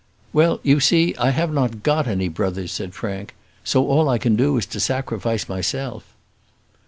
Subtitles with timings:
[0.33, 4.35] "Well, you see, I have not got any brothers," said Frank; "so all I can
[4.35, 6.15] do is to sacrifice myself."